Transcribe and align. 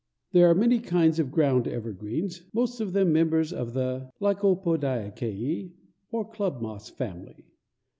There 0.31 0.49
are 0.49 0.55
many 0.55 0.79
kinds 0.79 1.19
of 1.19 1.29
ground 1.29 1.67
evergreens, 1.67 2.49
most 2.53 2.81
of 2.81 2.93
them 2.93 3.13
members 3.13 3.53
of 3.53 3.73
the 3.73 4.09
Lycopodiaceæ, 4.19 5.73
or 6.09 6.25
club 6.27 6.59
moss 6.59 6.89
family. 6.89 7.45